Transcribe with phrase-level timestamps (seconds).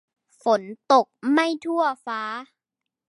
[0.43, 0.61] ฝน
[0.91, 2.21] ตกไม่ทั่วฟ้า